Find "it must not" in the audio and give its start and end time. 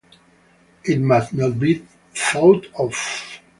0.83-1.59